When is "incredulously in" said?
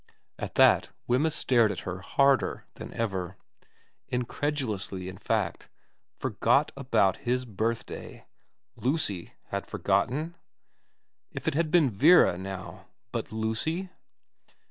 4.07-5.19